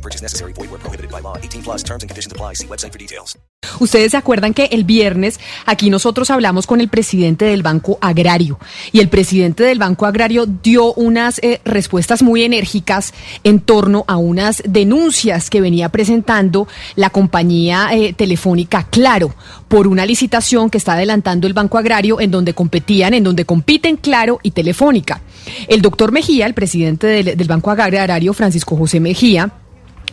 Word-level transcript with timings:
No 0.00 0.02
purchase 0.02 0.22
necessary. 0.22 0.54
Void 0.54 0.70
where 0.70 0.80
prohibited 0.80 1.10
by 1.10 1.20
law. 1.20 1.36
18 1.36 1.62
plus 1.62 1.82
terms 1.84 2.02
and 2.02 2.08
conditions 2.08 2.32
apply. 2.32 2.54
See 2.54 2.66
website 2.66 2.92
for 2.92 2.98
details. 2.98 3.36
Ustedes 3.78 4.12
se 4.12 4.16
acuerdan 4.16 4.54
que 4.54 4.64
el 4.72 4.84
viernes 4.84 5.38
aquí 5.66 5.90
nosotros 5.90 6.30
hablamos 6.30 6.66
con 6.66 6.80
el 6.80 6.88
presidente 6.88 7.44
del 7.44 7.62
Banco 7.62 7.98
Agrario 8.00 8.58
y 8.90 9.00
el 9.00 9.08
presidente 9.08 9.62
del 9.64 9.78
Banco 9.78 10.06
Agrario 10.06 10.46
dio 10.46 10.94
unas 10.94 11.38
eh, 11.42 11.60
respuestas 11.64 12.22
muy 12.22 12.42
enérgicas 12.42 13.12
en 13.44 13.60
torno 13.60 14.04
a 14.08 14.16
unas 14.16 14.62
denuncias 14.66 15.50
que 15.50 15.60
venía 15.60 15.90
presentando 15.90 16.68
la 16.96 17.10
compañía 17.10 17.90
eh, 17.92 18.14
telefónica 18.14 18.84
Claro 18.84 19.34
por 19.68 19.86
una 19.86 20.06
licitación 20.06 20.70
que 20.70 20.78
está 20.78 20.94
adelantando 20.94 21.46
el 21.46 21.52
Banco 21.52 21.76
Agrario 21.76 22.20
en 22.20 22.30
donde 22.30 22.54
competían, 22.54 23.12
en 23.12 23.24
donde 23.24 23.44
compiten 23.44 23.96
Claro 23.96 24.40
y 24.42 24.52
Telefónica. 24.52 25.20
El 25.68 25.82
doctor 25.82 26.12
Mejía, 26.12 26.46
el 26.46 26.54
presidente 26.54 27.06
del 27.06 27.48
Banco 27.48 27.70
Agrario, 27.70 28.32
Francisco 28.32 28.76
José 28.76 29.00
Mejía, 29.00 29.52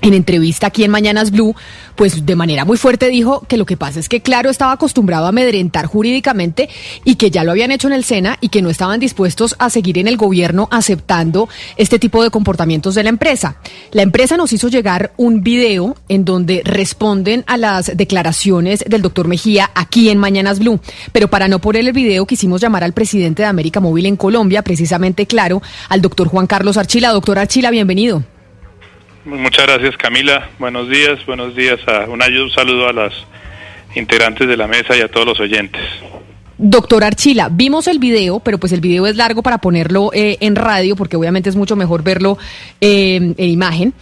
en 0.02 0.14
entrevista 0.14 0.68
aquí 0.68 0.84
en 0.84 0.92
Mañanas 0.92 1.32
Blue, 1.32 1.56
pues 1.96 2.26
de 2.26 2.36
manera 2.36 2.66
muy 2.66 2.78
fuerte 2.78 3.10
dijo 3.10 3.42
que 3.48 3.58
lo 3.58 3.66
que 3.66 3.78
pasa 3.78 4.00
es 4.00 4.10
que 4.10 4.22
Claro 4.22 4.50
estaba 4.50 4.74
acostumbrado 4.74 5.26
a 5.26 5.30
amedrentar 5.30 5.86
jurídicamente 5.86 6.70
y 7.04 7.16
que 7.16 7.32
ya 7.32 7.44
lo 7.44 7.52
habían 7.52 7.72
hecho 7.72 7.88
en 7.88 7.94
el 7.94 8.04
SENA 8.04 8.38
y 8.42 8.50
que 8.50 8.62
no 8.62 8.70
estaban 8.70 9.00
dispuestos 9.00 9.56
a 9.60 9.70
seguir 9.70 9.98
en 9.98 10.08
el 10.08 10.18
gobierno 10.18 10.68
aceptando 10.72 11.50
este 11.76 12.00
tipo 12.00 12.24
de 12.24 12.30
comportamientos 12.30 12.96
de 12.96 13.04
la 13.04 13.10
empresa. 13.10 13.58
La 13.92 14.04
empresa 14.04 14.38
nos 14.38 14.54
hizo 14.54 14.68
llegar 14.68 15.14
un 15.18 15.42
video 15.42 15.96
en 16.10 16.26
donde 16.26 16.62
responden 16.64 17.44
a 17.48 17.58
las 17.58 17.96
declaraciones 17.96 18.84
del 18.88 19.02
doctor 19.02 19.28
Mejía 19.28 19.72
aquí 19.76 20.10
en 20.10 20.18
Mañanas 20.18 20.60
Blue, 20.60 20.80
pero 21.12 21.30
para 21.30 21.48
no 21.48 21.60
poner 21.60 21.86
el 21.86 21.94
video 21.94 22.26
quisimos 22.26 22.62
llamar 22.62 22.84
al 22.84 22.94
presidente 22.94 23.42
de 23.42 23.48
América 23.48 23.80
Móvil 23.80 24.06
en 24.06 24.18
Colombia, 24.18 24.62
precisamente 24.62 25.26
Claro, 25.26 25.62
al 25.90 26.02
doctor 26.02 26.28
Juan 26.28 26.48
Carlos 26.48 26.78
Archila. 26.78 27.12
Doctor 27.12 27.40
Archila, 27.40 27.72
bienvenido. 27.72 28.37
Muchas 29.28 29.66
gracias 29.66 29.98
Camila, 29.98 30.50
buenos 30.58 30.88
días, 30.90 31.26
buenos 31.26 31.54
días, 31.54 31.82
a, 31.86 32.10
un, 32.10 32.22
saludo 32.50 32.88
a 32.88 32.94
las 32.94 33.12
integrantes 33.94 34.48
de 34.48 34.56
la 34.56 34.68
mesa 34.68 34.96
y 34.96 35.02
a 35.02 35.10
todos 35.10 35.28
los 35.28 35.40
oyentes. 35.42 35.82
Doctor 36.58 37.04
Archila, 37.04 37.50
vimos 37.52 37.88
el 37.88 38.00
video, 38.00 38.40
pero 38.40 38.58
pues 38.58 38.72
el 38.72 38.80
video 38.80 39.06
es 39.06 39.18
largo 39.18 39.44
para 39.44 39.58
ponerlo 39.58 40.12
eh, 40.14 40.38
en 40.40 40.56
radio, 40.56 40.96
porque 40.96 41.18
obviamente 41.18 41.50
es 41.50 41.58
mucho 41.58 41.76
mejor 41.76 42.04
verlo 42.04 42.38
eh, 42.80 43.34
en 43.38 43.50
imagen. 43.50 43.94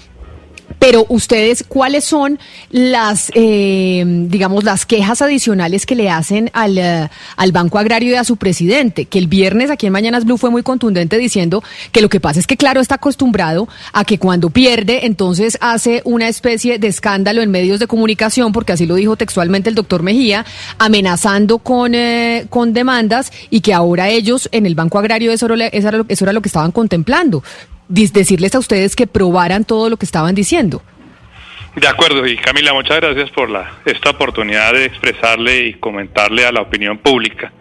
Pero 0.80 1.06
ustedes, 1.10 1.64
¿cuáles 1.68 2.04
son 2.04 2.40
las, 2.70 3.32
eh, 3.34 4.04
digamos, 4.06 4.64
las 4.64 4.86
quejas 4.86 5.22
adicionales 5.22 5.86
que 5.86 5.96
le 5.96 6.10
hacen 6.10 6.50
al, 6.54 6.78
eh, 6.78 7.10
al 7.38 7.52
Banco 7.52 7.80
Agrario 7.80 8.12
y 8.12 8.16
a 8.16 8.24
su 8.24 8.38
presidente? 8.38 9.06
Que 9.06 9.20
el 9.20 9.28
viernes 9.28 9.72
aquí 9.72 9.88
en 9.88 9.94
Mañanas 9.94 10.26
Blue 10.26 10.38
fue 10.38 10.50
muy 10.50 10.64
contundente 10.64 11.18
diciendo 11.18 11.64
que 11.92 12.02
lo 12.02 12.10
que 12.10 12.20
pasa 12.20 12.40
es 12.40 12.48
que, 12.48 12.58
claro, 12.58 12.82
está 12.82 12.96
acostumbrado 12.96 13.68
a 13.94 14.06
que 14.06 14.20
cuando 14.20 14.50
pierde, 14.50 15.06
entonces 15.06 15.58
hace 15.62 16.02
una 16.06 16.28
especie 16.28 16.78
de 16.78 16.88
escándalo 16.88 17.42
en 17.42 17.52
medios 17.52 17.80
de 17.80 17.88
comunicación, 17.88 18.52
porque 18.52 18.74
así 18.74 18.86
lo 18.86 18.96
dijo 18.96 19.16
textualmente 19.16 19.70
el 19.70 19.76
doctor 19.76 20.04
Mejía, 20.04 20.46
amenazando 20.78 21.60
con, 21.60 21.96
eh, 21.96 22.46
con 22.50 22.74
demandas 22.74 23.32
y 23.50 23.62
que 23.62 23.74
ahora 23.74 24.10
ellos 24.10 24.50
en 24.52 24.66
el 24.66 24.76
Banco 24.76 25.00
Agrario 25.00 25.32
eso 25.32 25.46
era, 25.52 25.68
eso 25.68 25.88
era, 25.88 25.98
lo, 25.98 26.06
eso 26.08 26.26
era 26.26 26.34
lo 26.34 26.42
que 26.42 26.50
estaban 26.50 26.72
contemplando 26.72 27.44
decirles 27.88 28.56
a 28.56 28.60
ustedes 28.60 28.96
que 28.96 29.08
probaran 29.08 29.66
todo 29.66 29.90
lo 29.90 29.98
que 29.98 30.06
estaban 30.06 30.36
diciendo. 30.36 30.82
De 31.76 31.88
acuerdo, 31.88 32.26
y 32.26 32.38
Camila, 32.38 32.74
muchas 32.74 33.02
gracias 33.02 33.30
por 33.32 33.50
la, 33.50 33.80
esta 33.86 34.12
oportunidad 34.12 34.74
de 34.74 34.86
expresarle 34.86 35.66
y 35.68 35.74
comentarle 35.74 36.46
a 36.46 36.52
la 36.52 36.62
opinión 36.62 36.98
pública 37.00 37.52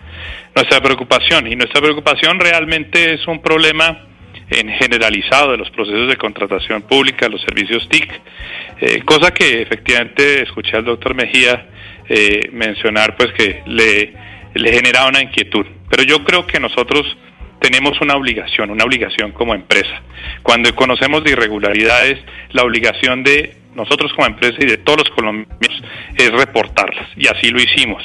nuestra 0.54 0.80
preocupación. 0.80 1.50
Y 1.50 1.56
nuestra 1.56 1.80
preocupación 1.80 2.38
realmente 2.38 3.14
es 3.14 3.26
un 3.26 3.42
problema 3.42 4.06
en 4.50 4.68
generalizado 4.68 5.52
de 5.52 5.56
los 5.56 5.70
procesos 5.70 6.08
de 6.08 6.16
contratación 6.16 6.82
pública, 6.82 7.28
los 7.28 7.40
servicios 7.42 7.88
TIC, 7.88 8.20
eh, 8.80 9.02
cosa 9.04 9.32
que 9.32 9.62
efectivamente 9.62 10.42
escuché 10.42 10.76
al 10.76 10.84
doctor 10.84 11.14
Mejía 11.14 11.66
eh, 12.08 12.50
mencionar, 12.52 13.16
pues 13.16 13.32
que 13.32 13.62
le, 13.66 14.12
le 14.54 14.72
genera 14.72 15.06
una 15.06 15.22
inquietud. 15.22 15.66
Pero 15.90 16.02
yo 16.02 16.22
creo 16.24 16.46
que 16.46 16.60
nosotros 16.60 17.04
tenemos 17.64 17.98
una 18.02 18.14
obligación, 18.14 18.70
una 18.70 18.84
obligación 18.84 19.32
como 19.32 19.54
empresa. 19.54 20.02
Cuando 20.42 20.74
conocemos 20.74 21.24
de 21.24 21.30
irregularidades, 21.30 22.18
la 22.50 22.62
obligación 22.62 23.24
de 23.24 23.56
nosotros 23.74 24.12
como 24.12 24.26
empresa 24.26 24.56
y 24.58 24.66
de 24.66 24.76
todos 24.76 24.98
los 24.98 25.10
colombianos 25.16 25.82
es 26.14 26.30
reportarlas, 26.30 27.08
y 27.16 27.26
así 27.26 27.48
lo 27.48 27.62
hicimos. 27.62 28.02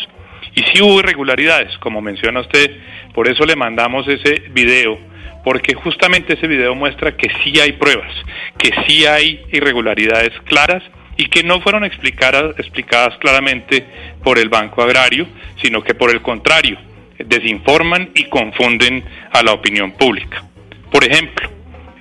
Y 0.56 0.64
si 0.64 0.82
hubo 0.82 1.00
irregularidades, 1.00 1.78
como 1.80 2.00
menciona 2.00 2.40
usted, 2.40 2.72
por 3.14 3.28
eso 3.28 3.46
le 3.46 3.58
mandamos 3.58 4.08
ese 4.08 4.44
video, 4.52 4.98
porque 5.44 5.74
justamente 5.74 6.36
ese 6.36 6.48
video 6.48 6.74
muestra 6.74 7.18
que 7.18 7.30
sí 7.44 7.60
hay 7.60 7.74
pruebas, 7.74 8.14
que 8.58 8.72
sí 8.88 9.06
hay 9.08 9.42
irregularidades 9.52 10.32
claras 10.46 10.84
y 11.18 11.26
que 11.26 11.44
no 11.44 11.60
fueron 11.60 11.84
explicadas, 11.84 12.58
explicadas 12.58 13.18
claramente 13.18 13.86
por 14.24 14.40
el 14.40 14.48
Banco 14.48 14.82
Agrario, 14.82 15.28
sino 15.62 15.84
que 15.84 15.96
por 15.96 16.12
el 16.12 16.22
contrario, 16.22 16.78
desinforman 17.26 18.12
y 18.16 18.26
confunden 18.26 19.04
a 19.32 19.44
la 19.44 19.54
opinión 19.54 19.92
pública. 19.94 20.44
Por 20.92 21.04
ejemplo, 21.04 21.50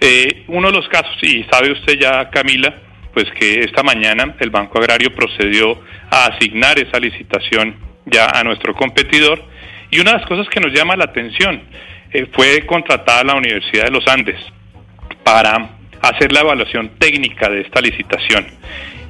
eh, 0.01 0.45
uno 0.49 0.71
de 0.71 0.77
los 0.77 0.89
casos, 0.89 1.17
y 1.23 1.45
sabe 1.51 1.73
usted 1.73 1.99
ya, 1.99 2.31
Camila, 2.31 2.75
pues 3.13 3.27
que 3.33 3.61
esta 3.61 3.83
mañana 3.83 4.37
el 4.39 4.51
Banco 4.51 4.79
Agrario 4.79 5.15
procedió 5.15 5.81
a 6.11 6.27
asignar 6.27 6.79
esa 6.79 7.01
licitación 7.01 7.77
ya 8.07 8.27
a 8.27 8.45
nuestro 8.45 8.75
competidor, 8.75 9.43
y 9.91 10.01
una 10.01 10.13
de 10.13 10.19
las 10.19 10.27
cosas 10.27 10.49
que 10.49 10.61
nos 10.61 10.73
llama 10.73 10.97
la 10.97 11.05
atención 11.05 11.63
eh, 12.13 12.27
fue 12.33 12.65
contratada 12.67 13.25
la 13.25 13.35
Universidad 13.35 13.85
de 13.85 13.91
los 13.91 14.07
Andes 14.07 14.41
para 15.25 15.71
hacer 16.01 16.33
la 16.33 16.41
evaluación 16.41 16.93
técnica 16.99 17.49
de 17.49 17.63
esta 17.63 17.81
licitación. 17.81 18.47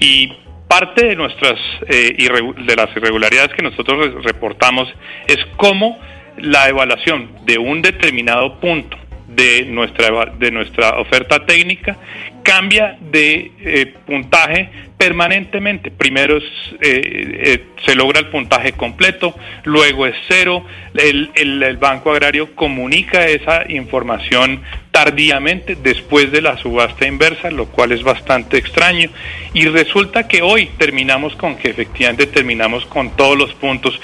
Y 0.00 0.32
parte 0.68 1.06
de 1.06 1.16
nuestras 1.16 1.58
eh, 1.88 2.14
de 2.16 2.76
las 2.76 2.94
irregularidades 2.94 3.54
que 3.54 3.62
nosotros 3.62 4.22
reportamos 4.22 4.88
es 5.26 5.38
cómo 5.56 5.98
la 6.36 6.68
evaluación 6.68 7.30
de 7.44 7.58
un 7.58 7.82
determinado 7.82 8.60
punto 8.60 8.96
de 9.28 9.64
nuestra 9.66 10.26
de 10.38 10.50
nuestra 10.50 10.98
oferta 10.98 11.44
técnica 11.46 11.96
cambia 12.42 12.98
de 13.00 13.52
eh, 13.60 13.94
puntaje 14.06 14.70
permanentemente. 14.98 15.90
Primero 15.92 16.38
eh, 16.80 17.64
se 17.86 17.94
logra 17.94 18.18
el 18.18 18.26
puntaje 18.26 18.72
completo, 18.72 19.34
luego 19.64 20.06
es 20.06 20.16
cero. 20.28 20.64
El, 20.94 21.30
el, 21.36 21.76
Banco 21.76 22.10
Agrario 22.10 22.54
comunica 22.56 23.26
esa 23.28 23.70
información 23.70 24.60
tardíamente 24.90 25.76
después 25.76 26.32
de 26.32 26.42
la 26.42 26.58
subasta 26.58 27.06
inversa, 27.06 27.50
lo 27.50 27.66
cual 27.66 27.92
es 27.92 28.02
bastante 28.02 28.58
extraño. 28.58 29.08
Y 29.54 29.66
resulta 29.66 30.26
que 30.26 30.42
hoy 30.42 30.68
terminamos 30.76 31.36
con 31.36 31.56
que 31.56 31.70
efectivamente 31.70 32.26
terminamos 32.26 32.84
con 32.86 33.16
todos 33.16 33.38
los 33.38 33.54
puntos, 33.54 33.98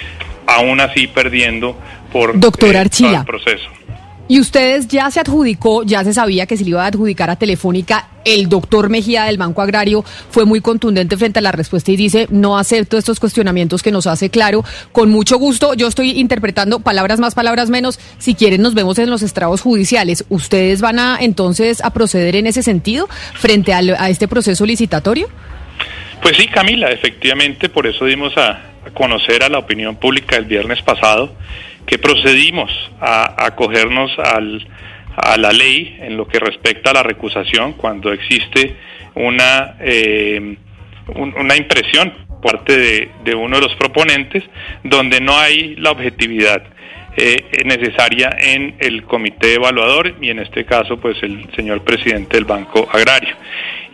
aún 0.46 0.80
así 0.80 1.08
perdiendo 1.08 1.76
por 2.12 2.38
Doctor 2.38 2.76
Archila. 2.76 3.18
el 3.18 3.24
proceso. 3.24 3.68
Y 4.26 4.40
ustedes 4.40 4.88
ya 4.88 5.10
se 5.10 5.20
adjudicó, 5.20 5.82
ya 5.82 6.02
se 6.02 6.14
sabía 6.14 6.46
que 6.46 6.56
se 6.56 6.64
le 6.64 6.70
iba 6.70 6.82
a 6.82 6.86
adjudicar 6.86 7.28
a 7.28 7.36
Telefónica. 7.36 8.08
El 8.24 8.48
doctor 8.48 8.88
Mejía 8.88 9.24
del 9.24 9.36
Banco 9.36 9.60
Agrario 9.60 10.02
fue 10.30 10.46
muy 10.46 10.62
contundente 10.62 11.18
frente 11.18 11.40
a 11.40 11.42
la 11.42 11.52
respuesta 11.52 11.92
y 11.92 11.96
dice, 11.96 12.26
no 12.30 12.56
acepto 12.56 12.96
estos 12.96 13.20
cuestionamientos 13.20 13.82
que 13.82 13.90
nos 13.90 14.06
hace 14.06 14.30
claro. 14.30 14.64
Con 14.92 15.10
mucho 15.10 15.36
gusto, 15.36 15.74
yo 15.74 15.88
estoy 15.88 16.12
interpretando 16.12 16.80
palabras 16.80 17.20
más, 17.20 17.34
palabras 17.34 17.68
menos. 17.68 18.00
Si 18.16 18.34
quieren, 18.34 18.62
nos 18.62 18.72
vemos 18.72 18.98
en 18.98 19.10
los 19.10 19.20
estrados 19.20 19.60
judiciales. 19.60 20.24
¿Ustedes 20.30 20.80
van 20.80 20.98
a 20.98 21.18
entonces 21.20 21.84
a 21.84 21.90
proceder 21.90 22.34
en 22.36 22.46
ese 22.46 22.62
sentido 22.62 23.08
frente 23.34 23.74
a, 23.74 23.80
a 23.98 24.08
este 24.08 24.26
proceso 24.26 24.64
licitatorio? 24.64 25.28
Pues 26.22 26.38
sí, 26.38 26.46
Camila, 26.48 26.90
efectivamente, 26.90 27.68
por 27.68 27.86
eso 27.86 28.06
dimos 28.06 28.34
a 28.38 28.70
conocer 28.94 29.42
a 29.42 29.50
la 29.50 29.58
opinión 29.58 29.96
pública 29.96 30.36
el 30.36 30.46
viernes 30.46 30.80
pasado 30.80 31.34
que 31.86 31.98
procedimos 31.98 32.70
a 33.00 33.46
acogernos 33.46 34.10
al, 34.18 34.66
a 35.16 35.36
la 35.36 35.52
ley 35.52 35.98
en 36.00 36.16
lo 36.16 36.26
que 36.26 36.38
respecta 36.38 36.90
a 36.90 36.94
la 36.94 37.02
recusación 37.02 37.74
cuando 37.74 38.12
existe 38.12 38.76
una, 39.14 39.76
eh, 39.80 40.56
una 41.14 41.56
impresión 41.56 42.12
por 42.42 42.58
parte 42.58 43.08
de, 43.24 43.34
uno 43.34 43.56
de 43.56 43.62
los 43.62 43.74
proponentes 43.76 44.44
donde 44.82 45.20
no 45.20 45.38
hay 45.38 45.76
la 45.76 45.92
objetividad 45.92 46.62
eh, 47.16 47.62
necesaria 47.64 48.36
en 48.38 48.74
el 48.80 49.04
comité 49.04 49.54
evaluador 49.54 50.16
y 50.20 50.30
en 50.30 50.40
este 50.40 50.64
caso 50.64 50.98
pues 50.98 51.16
el 51.22 51.48
señor 51.54 51.84
presidente 51.84 52.36
del 52.36 52.44
Banco 52.44 52.88
Agrario. 52.92 53.34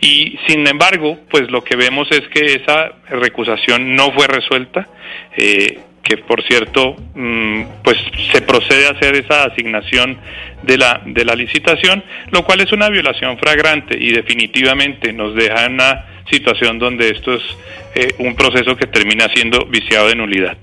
Y 0.01 0.37
sin 0.47 0.67
embargo, 0.67 1.19
pues 1.29 1.49
lo 1.51 1.63
que 1.63 1.75
vemos 1.75 2.07
es 2.11 2.21
que 2.29 2.55
esa 2.55 2.91
recusación 3.09 3.95
no 3.95 4.11
fue 4.11 4.25
resuelta. 4.27 4.87
Eh, 5.37 5.79
por 6.17 6.43
cierto, 6.43 6.95
mm, 7.15 7.63
pues 7.83 7.97
se 8.31 8.41
procede 8.41 8.87
a 8.87 8.91
hacer 8.91 9.15
esa 9.15 9.43
asignación 9.43 10.17
de 10.63 10.77
la, 10.77 11.01
de 11.05 11.25
la 11.25 11.35
licitación, 11.35 12.03
lo 12.31 12.45
cual 12.45 12.61
es 12.61 12.71
una 12.71 12.89
violación 12.89 13.37
fragrante 13.37 13.97
y 13.99 14.11
definitivamente 14.11 15.13
nos 15.13 15.35
deja 15.35 15.65
en 15.65 15.73
una 15.73 16.05
situación 16.29 16.79
donde 16.79 17.09
esto 17.09 17.33
es 17.33 17.41
eh, 17.95 18.13
un 18.19 18.35
proceso 18.35 18.75
que 18.75 18.87
termina 18.87 19.27
siendo 19.33 19.65
viciado 19.65 20.07
de 20.07 20.15
nulidad. 20.15 20.57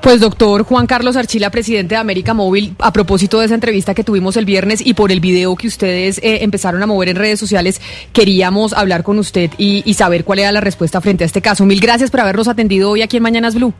Pues 0.00 0.20
doctor 0.20 0.64
Juan 0.64 0.86
Carlos 0.86 1.16
Archila, 1.16 1.50
presidente 1.50 1.94
de 1.94 2.00
América 2.00 2.34
Móvil, 2.34 2.74
a 2.78 2.92
propósito 2.92 3.38
de 3.38 3.46
esa 3.46 3.54
entrevista 3.54 3.94
que 3.94 4.04
tuvimos 4.04 4.36
el 4.36 4.44
viernes 4.44 4.84
y 4.84 4.94
por 4.94 5.12
el 5.12 5.20
video 5.20 5.56
que 5.56 5.68
ustedes 5.68 6.18
eh, 6.18 6.42
empezaron 6.42 6.82
a 6.82 6.86
mover 6.86 7.08
en 7.08 7.16
redes 7.16 7.38
sociales, 7.38 7.80
queríamos 8.12 8.72
hablar 8.72 9.02
con 9.02 9.18
usted 9.18 9.50
y, 9.58 9.82
y 9.86 9.94
saber 9.94 10.24
cuál 10.24 10.40
era 10.40 10.52
la 10.52 10.60
respuesta 10.60 11.00
frente 11.00 11.24
a 11.24 11.26
este 11.26 11.40
caso. 11.40 11.64
Mil 11.64 11.80
gracias 11.80 12.10
por 12.10 12.20
habernos 12.20 12.48
atendido 12.48 12.90
hoy 12.90 13.02
aquí 13.02 13.16
en 13.16 13.22
Mañanas 13.22 13.54
Blue. 13.54 13.72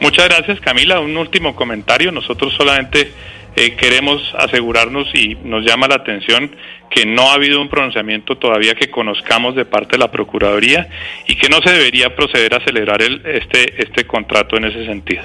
Muchas 0.00 0.28
gracias, 0.28 0.60
Camila. 0.60 1.00
Un 1.00 1.16
último 1.16 1.54
comentario. 1.54 2.12
Nosotros 2.12 2.54
solamente 2.54 3.12
eh, 3.56 3.74
queremos 3.74 4.34
asegurarnos 4.36 5.08
y 5.14 5.34
nos 5.36 5.64
llama 5.64 5.88
la 5.88 5.96
atención 5.96 6.54
que 6.90 7.06
no 7.06 7.30
ha 7.30 7.34
habido 7.34 7.60
un 7.60 7.68
pronunciamiento 7.68 8.36
todavía 8.36 8.74
que 8.74 8.90
conozcamos 8.90 9.54
de 9.54 9.64
parte 9.64 9.92
de 9.92 9.98
la 9.98 10.10
Procuraduría 10.10 10.88
y 11.26 11.36
que 11.36 11.48
no 11.48 11.60
se 11.62 11.70
debería 11.70 12.14
proceder 12.14 12.54
a 12.54 12.64
celebrar 12.64 13.02
el, 13.02 13.24
este, 13.24 13.82
este 13.82 14.06
contrato 14.06 14.56
en 14.56 14.66
ese 14.66 14.84
sentido. 14.86 15.22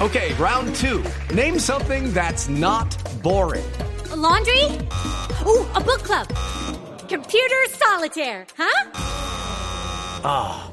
Okay, 0.00 0.32
round 0.38 0.74
two. 0.74 1.02
Name 1.34 1.58
something 1.58 2.12
that's 2.14 2.48
not 2.48 2.96
boring. 3.22 3.64
A 4.12 4.16
laundry? 4.16 4.64
Ooh, 5.44 5.66
a 5.74 5.80
book 5.80 6.02
club. 6.02 6.26
Computer 7.08 7.66
solitaire, 7.68 8.46
huh? 8.56 8.90
Ah, 10.24 10.68
oh, 10.68 10.72